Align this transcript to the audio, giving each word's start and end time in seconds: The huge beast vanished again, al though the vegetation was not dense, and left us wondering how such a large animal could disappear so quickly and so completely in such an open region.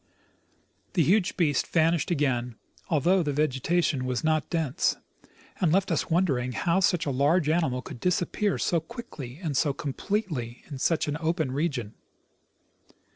The 0.93 1.03
huge 1.03 1.37
beast 1.37 1.67
vanished 1.67 2.09
again, 2.09 2.55
al 2.89 3.01
though 3.01 3.21
the 3.21 3.31
vegetation 3.33 4.03
was 4.03 4.23
not 4.23 4.49
dense, 4.49 4.95
and 5.59 5.71
left 5.71 5.91
us 5.91 6.09
wondering 6.09 6.53
how 6.53 6.79
such 6.79 7.05
a 7.05 7.11
large 7.11 7.49
animal 7.49 7.83
could 7.83 7.99
disappear 7.99 8.57
so 8.57 8.79
quickly 8.79 9.39
and 9.43 9.55
so 9.55 9.73
completely 9.73 10.63
in 10.65 10.79
such 10.79 11.07
an 11.07 11.17
open 11.19 11.51
region. 11.51 11.93